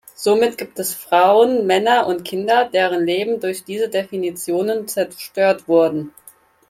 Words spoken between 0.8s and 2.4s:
Frauen, Männer und